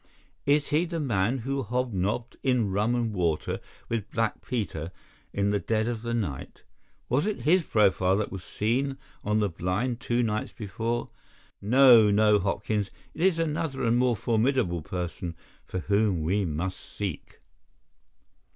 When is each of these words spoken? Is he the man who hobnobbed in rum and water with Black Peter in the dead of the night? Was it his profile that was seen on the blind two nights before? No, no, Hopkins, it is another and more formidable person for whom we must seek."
Is 0.47 0.69
he 0.69 0.85
the 0.85 0.99
man 0.99 1.37
who 1.45 1.61
hobnobbed 1.61 2.35
in 2.41 2.71
rum 2.71 2.95
and 2.95 3.13
water 3.13 3.59
with 3.87 4.09
Black 4.09 4.43
Peter 4.43 4.91
in 5.31 5.51
the 5.51 5.59
dead 5.59 5.87
of 5.87 6.01
the 6.01 6.15
night? 6.15 6.63
Was 7.07 7.27
it 7.27 7.41
his 7.41 7.61
profile 7.61 8.17
that 8.17 8.31
was 8.31 8.43
seen 8.43 8.97
on 9.23 9.41
the 9.41 9.47
blind 9.47 9.99
two 9.99 10.23
nights 10.23 10.53
before? 10.53 11.09
No, 11.61 12.09
no, 12.09 12.39
Hopkins, 12.39 12.89
it 13.13 13.21
is 13.21 13.37
another 13.37 13.83
and 13.83 13.95
more 13.97 14.15
formidable 14.15 14.81
person 14.81 15.35
for 15.67 15.81
whom 15.81 16.23
we 16.23 16.45
must 16.45 16.79
seek." 16.97 17.39